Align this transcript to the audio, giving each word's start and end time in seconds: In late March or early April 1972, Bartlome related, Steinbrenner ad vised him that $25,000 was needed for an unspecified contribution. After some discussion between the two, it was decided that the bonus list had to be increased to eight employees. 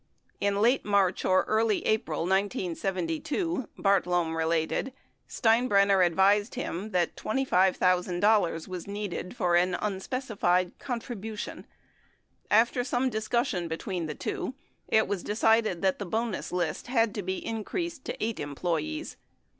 In 0.39 0.63
late 0.63 0.83
March 0.83 1.23
or 1.25 1.43
early 1.43 1.85
April 1.85 2.21
1972, 2.21 3.67
Bartlome 3.77 4.35
related, 4.35 4.93
Steinbrenner 5.29 6.03
ad 6.03 6.15
vised 6.15 6.55
him 6.55 6.89
that 6.89 7.15
$25,000 7.15 8.67
was 8.67 8.87
needed 8.87 9.35
for 9.35 9.55
an 9.55 9.75
unspecified 9.75 10.79
contribution. 10.79 11.67
After 12.49 12.83
some 12.83 13.11
discussion 13.11 13.67
between 13.67 14.07
the 14.07 14.15
two, 14.15 14.55
it 14.87 15.07
was 15.07 15.21
decided 15.21 15.83
that 15.83 15.99
the 15.99 16.07
bonus 16.07 16.51
list 16.51 16.87
had 16.87 17.13
to 17.13 17.21
be 17.21 17.37
increased 17.45 18.03
to 18.05 18.23
eight 18.23 18.39
employees. 18.39 19.17